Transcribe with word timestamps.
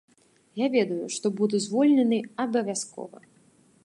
Я 0.59 0.67
ведаю, 0.75 1.05
што 1.15 1.31
буду 1.41 1.55
звольнены 1.65 2.17
абавязкова. 2.45 3.17